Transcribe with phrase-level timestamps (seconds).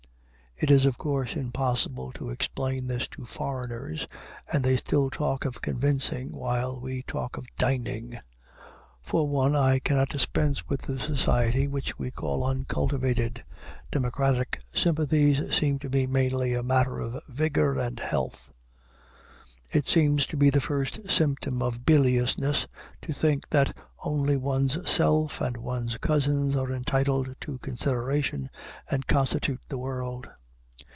[0.63, 4.05] It is of course impossible to explain this to foreigners,
[4.53, 8.19] and they still talk of convincing, while we talk of dining.
[9.01, 13.43] For one, I cannot dispense with the society which we call uncultivated.
[13.89, 18.51] Democratic sympathies seem to be mainly a matter of vigor and health.
[19.71, 22.67] It seems to be the first symptom of biliousness
[23.01, 28.51] to think that only one's self and one's cousins are entitled to consideration
[28.91, 30.27] and constitute the world.